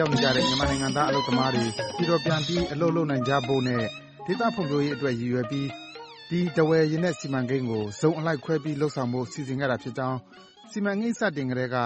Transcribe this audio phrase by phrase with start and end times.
[0.00, 1.64] ရောက်နေကြတဲ့ မြန်မာနိုင်ငံသား အလုပ်သမားတွေ
[1.96, 3.82] ပြည်တော်ပြန်ပြီး အလုပ်လုပ်နိုင်ကြဖို့နဲ့
[4.26, 5.68] ဒေသဖွံ့ဖြိုးရေးအတွက် ရည်ရွယ်ပြီး
[6.30, 10.18] ဒီထားဝယ်ရေနက်စီမံကိန်းကို ဇုန်အလိုက်ခွဲပြီး လုပ်ဆောင်ဖို့ စီစဉ်ခဲ့တာဖြစ်ကြောင်း
[10.70, 11.76] စီမံကိန်း စတင်ကတည်းက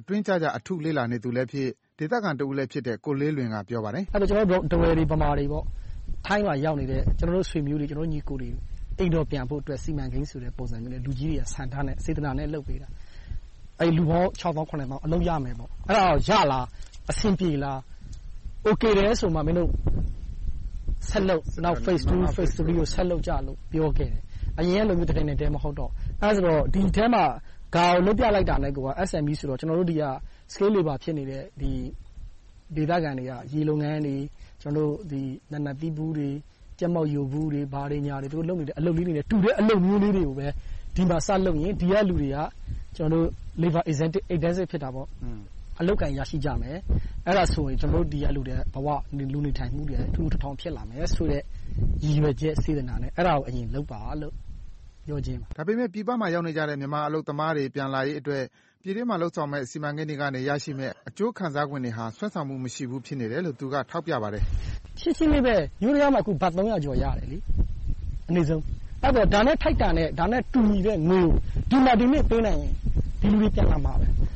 [0.00, 5.46] အတွင်းကျကျ အထုလေ့လာနေသူလည်းဖြစ်၊ဒေသခံတဦးလည်းဖြစ်တဲ့ ကိုလေးလွင်က ပြောပါတယ်။ကျနော်တို့ ထားဝယ်တွေ၊ဗမာတွေ
[6.26, 8.50] ထိုင်းမှာရောက်နေတဲ့ ကျနော်တို့ ဆွေမျိုးတွေ၊ညီအကိုတွေ
[8.98, 12.88] အိမ်တော်ပြန်ဖို့အတွက် စီမံကိန်းဆိုတဲ့ ပုံစံမျိုးနဲ့ လူကြီးတွေက ဆန္ဒနဲ့ စေတနာနဲ့ လုပ်ပေးတာ။
[13.96, 16.64] လူပေါင်း ခြောက်သောင်းခုနှစ်သောင်း အလုပ်ရမယ်။အဲဒါ ရလား။
[17.10, 17.78] အဆင်ပြေလား။
[18.68, 19.70] Okay တယ်ဆိုမှ မင်းတို့
[21.08, 24.22] ဆက်လုပ်။နောက် Phase 2, Phase 3 ကို ဆက်လုပ်ကြလို့ ပြောခဲ့တယ်။
[24.58, 25.90] အရင်ကလိုမျိုးတထည်နဲ့တည်း မဟုတ်တော့။
[26.22, 27.24] အဲဒါဆိုတော့ ဒီအထဲမှာ
[27.74, 28.72] ဒါကိုလုပ်ပြလိုက်တာနဲ့
[29.08, 30.04] SME ဆိုတော့ ကျနော်တို့ ဒီက
[30.52, 31.42] Skilled Labor ဖြစ်နေတဲ့
[32.76, 34.16] ဒေသခံတွေက ရေလုပ်ငန်းတွေ၊
[35.52, 36.28] နာနတ်သီးဘူးတွေ၊
[36.78, 40.48] ကြက်မောက်ယိုဘူးတွေ ဘာတွေညာတွေ သူတို့လုပ်နေတဲ့ အလုပ်လေးတွေနဲ့ တူတဲ့ အလုပ်မျိုးလေးတွေကိုပဲ
[40.94, 42.38] ဒီမှာ စလုပ်ရင် ဒီကလူတွေက
[43.62, 43.82] Labor
[44.34, 45.06] Intensive ဖြစ်တာပေါ့။
[45.82, 46.76] အလုပ်အကိုင် ရရှိကြမယ်။
[47.26, 48.88] အဲဒါဆိုရင် ကျနော်တို့ ဒီကလူတွေဘဝ
[49.32, 51.42] လူနေထိုင်မှုတွေ ထူထူထောင်ထောင် ဖြစ်လာမယ်ဆိုတဲ့
[52.04, 54.34] ရည်ရွယ်ချက် စေတနာနဲ့ အဲဒါကို အရင်လုပ်ပါလို့
[55.06, 58.42] ပြောခြင်းပါ။ဒါပေမဲ့ ပြည်ပမှာ ရောက်နေကြတဲ့ မြန်မာအလုပ်သမားတွေ ပြန်လာရေးအတွက်
[58.82, 64.44] ပြည်တွင်းမှာ လုပ်ဆောင်မယ့် စီမံကိန်းတွေကနေ ရရှိမယ့် အကျိုးခံစားခွင့်တွေဟာ ဆွဲဆောင်မှု မရှိဘူး ဖြစ်နေတယ်လို့ သူက ထောက်ပြပါတယ်။
[65.00, 67.34] ရှင်းရှင်းလေးပဲ ယိုးဒယားမှာ အခု ဘတ်သုံးရာကျော် ရတယ် အန
[68.40, 68.60] ည်းဆုံး။
[69.04, 71.32] အဲဒီတော့ဒါနဲ့ ထိုက်တန်တဲ့ ဒါနဲ့တူညီတဲ့ငွေကို
[71.70, 72.72] ဒီမှာ ဒီနေ့ပေးနိုင်ရင်
[73.20, 74.06] ဒီလူတွေ ပြန်လာမှာပဲ။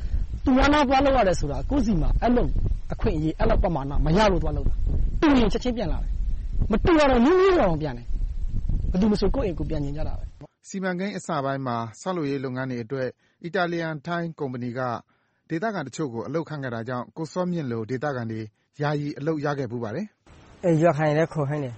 [0.47, 2.49] သူများနားသွားလုပ်ရတယ်ဆိုတာ ကိုယ့်ဆီမှာ အဲဒီလောက်
[2.93, 4.75] အခွင့်အရေး၊အဲဒီလောက် ပမာဏ မရလို့ သွားလုပ်တာ။
[5.21, 6.11] တူရင်ချက်ချင်းပြန်လာတယ်။
[6.71, 8.05] မတူရင်တော့နှေးနှေးတောင်ပြန်တယ်။
[8.91, 10.25] ဘယ်သူမဆို ကိုယ့်အိမ်ကိုယ် ပြန်ချင်ကြတာပဲ။
[10.67, 13.07] စီမံကိန်းအစပိုင်းမှာ ဆောက်လုပ်ရေးလုပ်ငန်းတွေအတွက်
[13.43, 14.79] အီတာလီယန်-ထိုင်းကုမ္ပဏီက
[15.49, 18.41] ဒေသခံတချို့ကို အလုပ်ခန့်ခဲ့တာကြောင့် ကိုစောမြင့်လို ဒေသခံတွေ
[18.81, 20.05] ယာယီအလုပ်ရခဲ့ဖူးပါတယ်။
[20.81, 21.73] ရွာခံတွေလည်း ခေါ်ခိုင်းတယ်။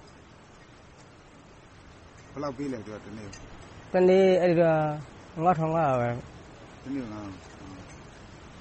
[2.32, 3.42] ဘယ်လောက်ပေးလဲ တနေ့ကို။
[3.92, 4.26] တနေ့
[5.44, 6.10] ငါးထောင်ငါးရာပဲ။
[6.84, 7.48] တနေ့ကို ငါးထောင်။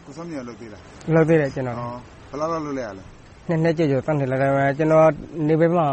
[0.09, 0.81] ကိုစောမြင့်ကလုပ်ပေးလား။
[1.13, 1.77] လုပ်ပေးတယ်ကျနော်။
[2.29, 3.03] ဘယ်လောက်လောက်လုပ်လိုက်ရလဲ။
[3.47, 4.27] နှစ်နှစ်ကျော်ကျော်တန်းတယ်။
[4.77, 5.09] ကျနော်
[5.47, 5.87] နေဘက်မှာ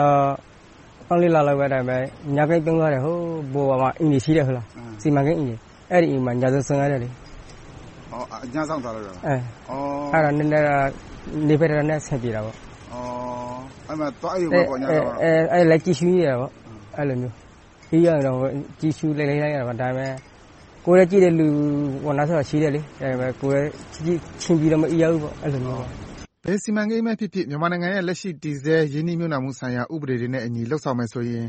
[0.00, 0.22] တော့
[1.08, 1.66] သုံးလေးလလောက်ပဲ
[2.36, 3.20] ညကိန်းပြောင်းသွားတယ်။ဟိုး
[3.52, 4.46] ဗိုလ်မှာအိမ်တွေရှိတယ်
[5.02, 5.56] စီမံကိန်းအိမ်တွေ။
[5.92, 7.00] အဲဒီအိမ်မှာညဆုံးဆင်းရတယ်။
[8.54, 9.16] ညစောင့်သွားလုပ်တာလား။
[10.12, 10.64] အဲဒါနည်းနည်း
[11.48, 12.56] နေဘက်နဲ့အဆင်ပြေတာပေါ့။
[13.88, 14.78] အဲဒီမှာသွားအိပ်ရုံပဲပေါ့။
[15.22, 16.50] အဲဒီလည်းကြည့်ရှုရတာပေါ့။
[16.98, 17.34] အဲဒီလိုမျိုး။
[17.88, 18.38] ပြီးရင်တော့
[18.80, 20.12] ကြည့်ရှုလိုက်လိုက်ရတာပေါ့။ဒါပေမဲ့
[20.86, 21.46] ကိုယ်လည်းကြည့်တဲ့လူ
[22.18, 25.80] နောက်ဆုံးရှိတယ်လေ။ဒါပေမဲ့ကိုယ်လည်းချဉ်ပြီးတော့မအိပ်ရဘူးပေါ့။အဲဒီလိုမျိုး
[26.44, 31.46] ဘယ်စီမံကိန်းပဲဖြစ်ဖြစ်မြန်မာနိုင်ငံရဲ့လက်ရှိတည်ဆဲရင်းနှီးမြုပ်နံှမှုဆိုင်ရာဥပဒေတွေနဲ့အညီလုပ်ဆောင်မယ်ဆိုရင်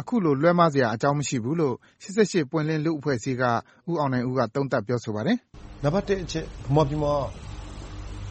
[0.00, 3.42] အခုလိုလွဲမှားစရာအကြောင်းမရှိဘူးလို့၈၈ပွင့်လင်းလူ့အဖွဲ့အစည်းက
[3.90, 5.36] ဦးအောင်နိုင်ဦးကသုံးသပ်ပြောဆိုပါတယ်။
[5.84, 7.12] နံပါတ်အချက်ဗမာပြည်မှာ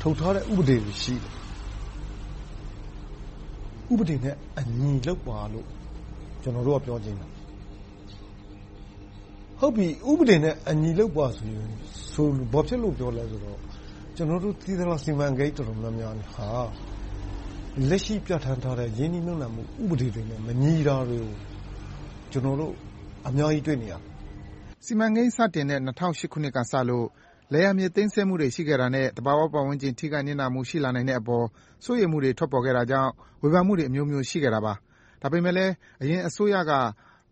[0.02, 1.31] ထုတ်ထားတဲ့ဥပဒေတွေရှိတယ်။
[3.92, 5.66] ဥပဒေနဲ့အညီလုပ်ပါလို့
[6.44, 7.28] ကျနော်တို့ကပြောချင်တာ။
[9.63, 11.68] ဟုတ်ပြီဥပဒေနဲ့အညီလုပ်ပါဆိုရင်
[12.53, 13.59] ဘာဖြစ်လို့ပြောလဲဆိုတော့
[14.16, 16.50] ကျနော်တို့သိသလောက်စီမံကိန်းတော်တော်များများဟာ
[17.90, 21.34] လက်ရှိပြဌာန်းထားတဲ့ရင်းနှီးမြုပ်နံှမှုဥပဒေတွေနဲ့မညီတာတွေကို
[22.31, 22.74] ကျနော်တို့
[23.28, 24.01] အများကြီးတွေ့နေရတယ်။
[24.85, 27.07] စီမံကိန်းစတင်တဲ့၂၀၀၈ခုနှစ်ကစလို့
[27.53, 31.45] လယ်ယာမြေသိမ်းဆည်းမှုတွေရှိခဲ့တာနဲ့သဘာဝပတ်ဝန်းကျင်ထိခိုက်နစ်နာမှုရှိလာနိုင်တဲ့အပေါ်
[31.85, 34.74] စိုးရိမ်မှုတွေထွက်ပေါ်ခဲ့တာကြောင့်ဝေဖန်မှုတွေအမျိုးမျိုးရှိခဲ့တာပါ။
[35.22, 36.72] ဒါပေမဲ့လည်းအရင်အစိုးရက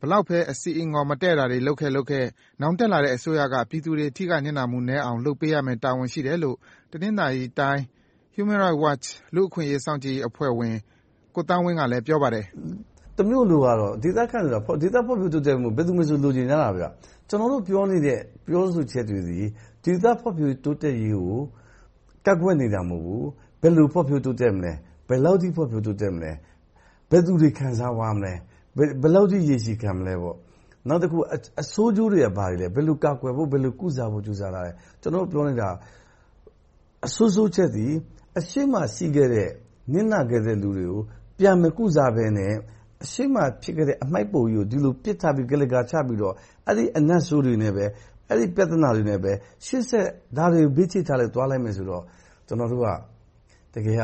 [0.01, 2.25] ဘယ်လောက်ပဲ အဆီအငေါ် မတည့်တာတွေ လုပ်ခဲ့လုပ်ခဲ့
[2.61, 6.57] နောင်တက်လာတဲ့အစိုးရက ပြည်သူတွေ ထိခိုက်နစ်နာမှုနည်းအောင် လုပ်ပေးရမယ့် တာဝန်ရှိတယ်လို့
[6.91, 7.81] တနင်္သာရီတိုင်း
[8.35, 10.75] Human Rights Watch လူ့အခွင့်အရေး စောင့်ကြည့်ရေးအဖွဲ့ဝင်
[11.35, 12.45] ကိုသန်းဝင်းကလည်း ပြောပါတယ်။
[13.17, 16.69] “တမြို့လိုကတော့ ဒေသခံဆိုတာဒေသဖွံ့ဖြိုးတိုးတက်မှုကိုဘယ်သူမဆို လိုချင်ကြတာ။
[17.29, 19.45] ကျနော်တို့ ပြောနေတဲ့ ပြောဆိုချက်တွေသည်
[19.83, 21.39] ဒေသဖွံ့ဖြိုးတိုးတက်ရေးကို
[22.25, 23.23] ကန့်ကွက်နေတာ မဟုတ်ဘူး။
[23.61, 24.71] ဘယ်လို ဖွံ့ဖြိုးတိုးတက်မလဲ။
[25.07, 26.31] ဘယ်လောက်အထိ ဖွံ့ဖြိုးတိုးတက်မလဲ။
[27.09, 28.33] ဘယ်သူတွေ ခံစားသွားမလဲ။
[28.77, 30.13] ဘယ်လောက်အထိရေရှည်ခံမလဲ။
[30.87, 31.19] နောက်တခု
[31.61, 34.71] အဆိုးကျိုးတွေကဘာတွေလဲ။ဘယ်လိုကာကွယ်ဖို့၊ဘယ်လိုကုစားဖို့ကြိုးစားထားလဲ။
[35.01, 35.69] ကျနော်တို့ပြောနေတာ
[37.05, 37.91] အဆိုးဆိုးချက်သည်
[38.39, 39.49] အရှေ့မှာရှိခဲ့တဲ့
[39.93, 41.01] နစ်နာခဲ့တဲ့လူတွေကို
[41.37, 42.53] ပြန်မကုစားဘဲနဲ့
[43.03, 46.33] အရှေ့မှာဖြစ်ခဲ့တဲ့အမှိုက်ပုံကြီးကိုဒီလိုပစ်ထားပြီးဂလကာချပြီးတော့
[46.67, 47.85] အဲဒီအနတ်ဆိုးတွေနဲ့ပဲ
[48.29, 49.31] အဲဒီပြဿနာတွေနဲ့ပဲ
[49.65, 50.07] ရှေ့ဆက်
[50.37, 52.03] ဒါတွေကိုဘေးချိတ်ထားလိုက်သွားလိုက်မယ်ဆိုတော့
[52.47, 52.87] ကျနော်တို့က
[53.73, 54.03] တကယ်က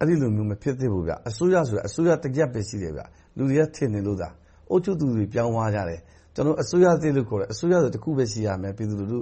[0.00, 2.92] အဲဒီလိုမျိုးမဖြစ်သင့်ဘူး။အစိုးရဆိုတာအစိုးရတရပ်ပဲရှိတယ်။
[3.36, 4.28] လူတွေကထင်နေလို့သာ။
[4.70, 6.00] အုပ်ချုပ်သူတွေပြောင်းသွားကြတယ်။
[6.62, 9.18] အစိုးရသစ်လို့ခေါ်တယ်။အစိုးရဆိုတာတခုပဲရှိရမယ်။ပြည်သူလူထု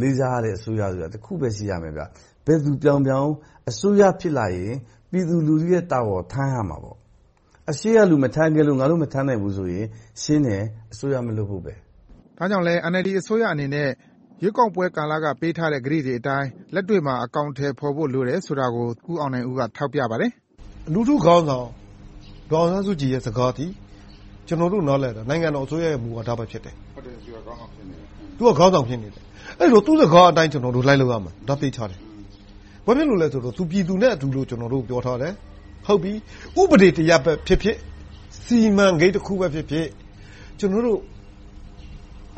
[0.00, 1.94] လေးစားရတဲ့အစိုးရဆိုတာတခုပဲရှိရမယ်။
[2.46, 3.28] ဘယ်သူပြောင်ပြောင်
[3.70, 4.74] အစိုးရဖြစ်လာရင်
[5.10, 6.96] ပြည်သူလူထုရဲ့တာဝန်ထမ်းရမှာပေါ့။
[7.70, 9.86] အရှေ့ကလူမထမ်းခဲ့လို့ငါတို့မထမ်းနိုင်ဘူးဆိုရင်
[10.22, 10.62] ရှင်းတယ်
[10.92, 11.74] အစိုးရမလုပ်ဖို့ပဲ။
[12.38, 13.88] ဒါကြောင့်လဲ NLD အစိုးရအနေနဲ့
[14.42, 20.30] ရွေးကောက်ပွဲကာလကပေးထားတဲ့ကတိတွေအတိုင်းလက်တွေ့မှာအကောင်အထည်ဖော်ဖို့လိုတယ်ဆိုတာကိုဦးအောင်နိုင်ဦးကထောက်ပြပါတယ်။
[20.92, 21.66] လူထုခေါင်းဆောင်
[22.50, 23.70] ဒေါ်အောင်ဆန်းစုကြည်ရဲ့စကားသည်
[24.48, 26.74] ကျနော်တို့ နားလည်တာ နိုင်ငံတော်အစိုးရရဲ့ မူဝါဒပဲ ဖြစ်တယ်။
[28.36, 29.24] သူက ခေါင်းဆောင် ဖြစ်နေတယ်။
[29.60, 31.98] အဲဒီတော့ သူ့စကားအတိုင်း ကျနော်တို့ လိုက်လုပ်ရမယ်။ဒါ သေချာတယ်။
[32.86, 35.32] ဘာဖြစ်လို့လဲဆိုတော့ သူ ပြည်သူနဲ့အတူလို့ ကျနော်တို့ပြောထားတယ်။
[35.86, 36.12] ဟုတ်ပြီ။
[36.60, 37.76] ဥပဒေတရပ်ပဲဖြစ်ဖြစ်၊
[38.44, 39.86] စီမံကိန်းတခုပဲဖြစ်ဖြစ်
[40.58, 40.98] ကျနော်တို့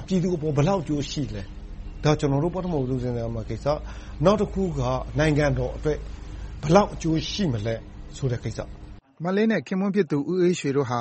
[0.06, 1.42] ပြည်သူအပေါ် ဘယ်လောက်အကျိုးရှိလဲ။
[2.04, 3.66] ဒါ ကျနော်တို့ ပထမဦးဆုံး စဉ်းစားရမယ့်ကိစ္စ။
[4.24, 4.80] နောက်တခုက
[5.18, 5.98] နိုင်ငံတော်အတွက်
[6.62, 7.74] ဘယ်လောက်အကျိုးရှိမလဲ
[8.16, 8.60] ဆိုတဲ့ ကိစ္စ။
[9.24, 11.00] မလေးနဲ့ ခင်ပွန်းဖြစ်သူ ဦးအေးရွှေတို့ဟာ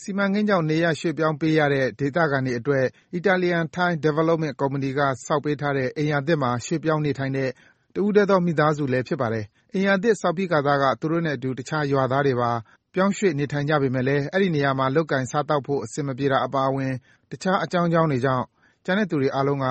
[0.00, 2.84] စီမံကိန်းကြောင့် နေရပ်ရွှေ့ပြောင်းပေးရတဲ့ ဒေသခံတွေအတွက်
[3.18, 7.50] Italian Thai Development ကော်မတီက ဆောက်ပေးထားတဲ့ အိမ်ယာသစ်မှာ ရွှေ့ပြောင်းနေထိုင်တဲ့
[7.94, 12.50] တဦးတည်းသော မိသားစုလည်း ဖြစ်ပါတယ်။အိမ်ယာသစ် ဆောက်ပြီးခါစက သူတို့နဲ့အတူ တခြား ရွာသားတွေပါ
[12.94, 16.92] ပြောင်းရွှေ့ နေထိုင်ကြပေမယ့်လည်း အဲဒီနေရာမှာ လုပ်ကိုင် စားသောက်ဖို့ အဆင်မပြေတာအပါအဝင်
[17.30, 18.44] တခြား အကြောင်းကြောင်းတွေကြောင့်
[18.84, 19.66] ကျန်တဲ့သူတွေအားလုံးက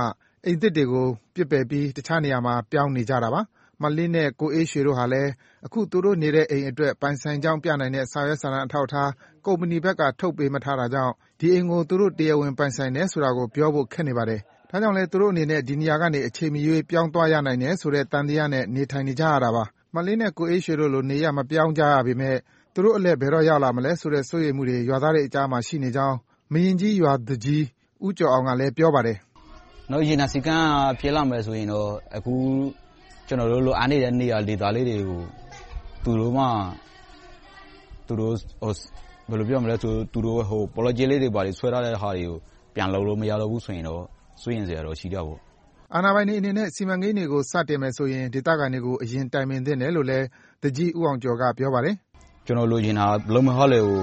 [0.46, 3.42] အိမ်သစ်တွေကို ပစ်ပယ်ပြီး တခြားနေရာမှာ ပြောင်းနေကြတာပါ။
[3.82, 5.32] မလေးနဲ့ ကိုအေးရွှေတို့ဟာလည်း
[5.66, 9.12] အခု သူတို့နေတဲ့အိမ်အတွက် ပိုင်ဆိုင်ကြောင်းပြနိုင်တဲ့ စာရွက်စာတမ်း အထောက်အထား
[9.46, 19.64] ကုမ္ပဏီဘက်က ထုတ်ပေးမထားတာကြောင့် ဒီအိမ်ကို သူတို့ တရားဝင် ပိုင်ဆိုင်တယ်ဆိုတာကို ပြောဖို့ ခက်နေပါတယ်။ဒါကြောင့်လည်း သူတို့အနေနဲ့ ဒီနေရာကနေ အချိန်မရွေး ပြောင်းသွားရနိုင်တယ်ဆိုတဲ့ သံသယနဲ့ နေထိုင်နေကြရတာပါ။
[19.96, 22.38] မလေးနဲ့ ကိုအေးရွှေတို့လို နေရပ် မပြောင်းကြရပေမယ့်
[22.74, 26.16] သူတို့အလှည့် ဘယ်တော့ ရောက်လာမလဲဆိုတဲ့ စိုးရိမ်မှုတွေ ရွာသားတွေအကြားမှာ ရှိနေကြောင်း
[26.54, 27.64] မယဉ်ကြီးရွာသူကြီး
[28.06, 29.18] ဦးကျော်အောင်ကလည်း ပြောပါတယ်။
[30.08, 32.36] ရေနံဆိပ်ကမ်းက ဖြစ်လာမယ်ဆိုရင်တော့ အခု
[33.28, 35.22] ကျနော်တို့ လိုအပ်နေတဲ့ နေရာဒေသလေးတွေကို
[36.04, 42.38] သူတို့မှပေါ်လစီလေးတွေ ဆွဲထားတဲ့ဟာတွေကို
[42.76, 44.04] ပြန်လုပ်လို့ မရတော့ဘူးဆိုရင်တော့
[44.42, 45.40] စိုးရိမ်စရာတော့ ရှိတာပေါ့။
[45.96, 50.26] အာဏာပိုင်တွေအနေနဲ့ စီမံကိန်းတွေကို စတင်မယ်ဆိုရင် ဒေသခံတွေကို အရင်တိုင်ပင်သင့်တယ်လို့လည်း
[50.62, 51.96] သူကြီးဦးအောင်ကျော်က ပြောပါတယ်။
[52.46, 54.02] ကျနော် လိုချင်တာက လုပ်မယ့်ဟာတွေကို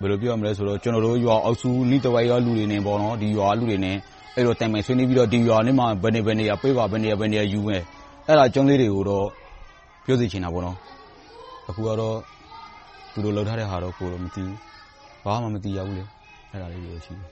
[0.00, 2.80] ဘယ်လိုပြောမလဲဆိုတော့ ကျနော်တို့ ရွာအုပ်စု အနီးတဝိုက်က လူတွေနဲ့
[3.22, 3.96] ဒီရွာကလူတွေနဲ့
[4.34, 7.82] တိုင်ပင်ဆွေးနွေးပြီးတော့ ဒီရွာမှာ ဘယ်နေရာပေးပါ။ဘယ်နေရာယူမယ်။
[8.30, 9.26] အဲဒါအကြောင်းလေးတွေကိုတော့
[10.04, 10.74] ပြောစေချင်တာပေါ့။
[11.68, 12.16] အခုကတော့
[13.12, 14.56] သူတို့လုပ်ထားတဲ့ဟာတော့ကိုယ်တော့မသိဘူး။
[15.24, 16.04] ဘာမှမသိရဘူး။
[16.52, 17.28] အဲဒါလေးတွေပဲရှိတယ်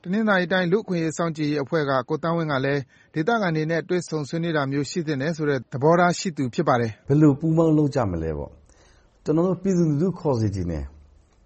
[0.02, 2.80] ။တနင်္သာရီတိုင်းလူ့အခွင့်အရေးစောင့်ကြည့်ရေးအဖွဲ့ကကိုသန်းဝင်းကလည်း
[3.14, 8.50] ဒေသခံတွေနဲ့တွေ့ဆုံဆွေးနွေးတာမျိုးရှိသင့်တယ်ဆိုတဲ့သဘောထားရှိသူဖြစ်ပါတယ်။ဘယ်လိုပူးပေါင်းလုပ်ကြမလဲပေါ့။
[9.24, 10.84] ကျနော်တို့ပြည်သူလူထုခေါ်စေချင်တယ်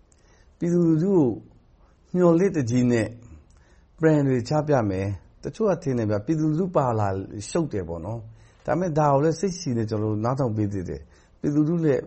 [0.58, 1.26] ။ပြည်သူလူထုကို
[2.14, 3.08] မျှော်လင့်တကြီးနဲ့
[3.98, 5.06] Plan တွေချပြမယ်။
[5.44, 7.08] တချို့ကထင်တယ်ပြည်သူလူထုပါလာ
[7.50, 7.84] ရှုပ်တယ်။
[8.66, 9.86] ဒါပေမဲ့ ဒါကိုလည်း စိတ်ရှည်နဲ့
[10.24, 11.00] နားထောင်ပေးသင့်တယ်။
[11.40, 12.00] ပြည်သူလူထုလည်း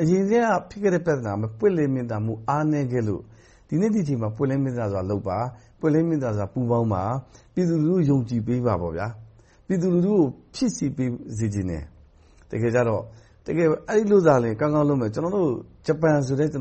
[0.00, 3.22] အရင်ကတည်းက ဖြစ်ခဲ့တဲ့ ပြဿနာပွင့်လင်းမြင်သာမှု အားနည်းခဲ့လို့
[3.68, 5.38] ဒီနေ့ဒီအချိန်မှာ ပွင့်လင်းမြင်သာစွာ လုပ်ပါ။
[5.80, 7.02] ပွင့်လင်းမြင်သာစွာ ပူးပေါင်းပါ။
[7.54, 10.22] ပြည်သူလူထုယုံကြည်ပေးပါ။ပြည်သူလူထုကို
[10.54, 11.82] ဖြစ်စေပေးစေချင်တယ်။
[12.50, 13.02] တကယ်ကြတော့
[13.46, 15.50] အဲဒီလိုသာ ကောင်းကောင်းလုပ်မယ်။ကျနော်တို့
[15.86, 16.52] ဂျပန်ဆိုလည်း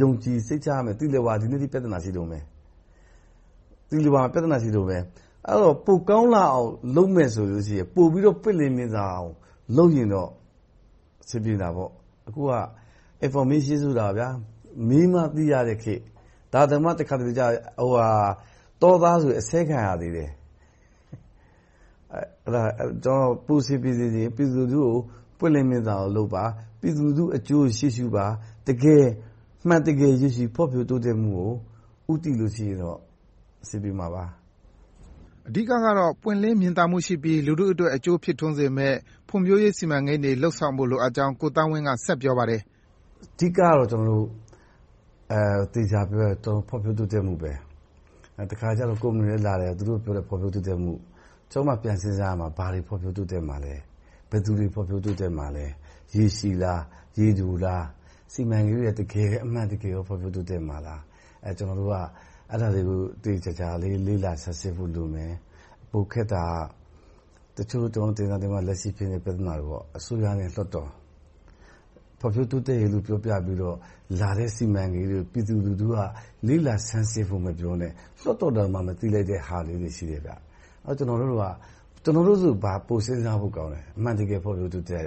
[0.00, 2.38] ယုံကြည်စိတ်ချရမယ်။သီလဝါ ဒီနေ့အထိ ပြဿနာ ရှိတုန်းပဲ။
[3.90, 4.98] သီလဝါပြဿနာ ရှိတုန်းပဲ။
[5.48, 9.32] အဲဒီတော့ ပိုကောင်းလာအောင် လုပ်မယ်ဆိုရင် ပိုပြီးတော့ ပွင့်လင်းမြင်သာအောင်
[9.76, 10.30] လုပ်ရင်တော့
[11.22, 11.90] အဆင်ပြေတာပေါ့။
[12.28, 12.52] အခုက
[13.26, 14.06] Information ဆိုတာ
[14.88, 16.00] မေးမှသိရတဲ့ခေတ်။
[16.52, 17.42] ဒါတောင်မှ တခါတလေကြ
[18.82, 20.30] တောသားဆိုအဆဲခံရသေးတယ်။
[23.46, 23.96] ပိုစီပြည်
[24.36, 24.94] သူလူထုကို
[25.38, 26.44] ပွင့်လင်းမြင်သာအောင်လုပ်ပါ။
[26.80, 28.26] ပြည်သူလူထုအကျိုးကို ရှေ့ရှုပါ။
[28.68, 29.04] တကယ်
[29.62, 31.50] အမှန်တကယ် ရေရှည်ဖွံ့ဖြိုးတိုးတက်မှုကို
[32.10, 32.98] ဦးတည်လို့ရှိရင်တော့
[33.62, 34.24] အဆင်ပြေမှာပါ။
[35.48, 38.96] အဓိကကတော့ ပွင့်လင်းမြင်သာမှုရှိပြီး လူထုအတွက် အကျိုးဖြစ်ထွန်းစေမယ့်
[39.28, 42.60] ဖွံ့ဖြိုးရေးစီမံကိန်းတွေ လုပ်ဆောင်ဖို့ လိုအပ်ကြောင်း ကိုသန်းဝင်းက ဆက်ပြောပါတယ်။
[43.24, 43.86] အဓိကတော့
[45.72, 46.36] သေချာပြောရင်
[46.68, 47.52] ဖွံ့ဖြိုးတိုးတက်မှုပဲ။
[48.50, 50.92] တခါကြတော့ ကုမ္ပဏီတွေလာတယ်။သူတို့ပြောတဲ့ ဖွံ့ဖြိုးတိုးတက်မှု။
[51.50, 53.74] ကျနော်တို့မှ ပြန်စဉ်းစားရမှာ ဘာတွေ ဖွံ့ဖြိုးတိုးတက်မှာလဲ။
[54.30, 55.66] ဘယ်သူတွေ ဖွံ့ဖြိုးတိုးတက်မှာလဲ။
[56.14, 56.80] ရေရှည်လား။
[57.18, 57.84] ရေတိုလား။
[58.32, 61.00] စီမံကိန်းတွေကတကယ်အမှန်တကယ် ဖွံ့ဖြိုးတိုးတက်မှာလား။
[61.58, 61.96] ကျနော်တို့က
[62.52, 65.32] အဲဒါတွေကိုသေသေချာချာလေ့လာဆန်းစစ်ဖို့လိုမယ်။
[65.90, 66.44] ပိုခက်တာ
[67.56, 70.90] ကတချို့ဒေသတွေမှာလက်ရှိဖြစ်နေတဲ့ပြဿနာတွေ။အစိုးရနဲ့လွှတ်တော်
[72.20, 73.76] ဖွံ့ဖြိုးတိုးတက်ရေးလို့ပြောပြပြီးတော့
[74.20, 75.96] လာတဲ့စီမံကိန်းတွေကိုပြည်သူလူထုက
[76.46, 80.22] လေ့လာဆန်းစစ်ဖို့မပြောနဲ့လွှတ်တော်တောင်မှမသိလိုက်တဲ့ဟာလေးတွေရှိတယ်။
[80.98, 81.44] ကျနော်တို့က
[82.04, 85.04] ကျနော်တို့ဆိုပိုစဉ်းစားဖို့ကောင်းတယ်။အမှန်တကယ်ဖွံ့ဖြိုးတိုးတက်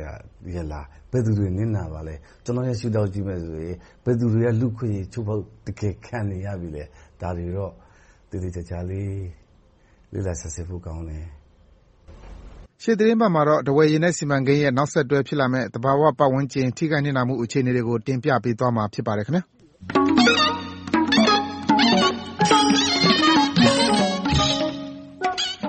[0.56, 6.84] ရဲ့လား။ဘယ်သူတွေနစ်နာပါလဲ။ကျနော့်ရဲ့ရှုထောင့်ကြည့်မယ်ဆိုရင်ဘယ်သူတွေကလူ့အခွင့်အရေးချိုးဖောက်တကယ်ခံနေရပြီလဲ။
[7.22, 7.72] ဒါတွေတော့
[8.30, 9.22] သေသေချာချာလေး
[10.14, 11.28] လေ့လာဆန်းစစ်ဖို့ကောင်းတယ်
[12.84, 19.44] ရှေ့သီတင်းပတ်မှာတော့ ထားဝယ်ရေနက်စီမံကိန်းရဲ့ နောက်ဆက်တွဲဖြစ်လာမယ့် သဘာဝပတ်ဝန်းကျင် ထိခိုက်နစ်နာမှုအခြေအနေတွေကို တင်ပြပေးသွားမှာ ဖြစ်ပါတယ်ခင်ဗျာ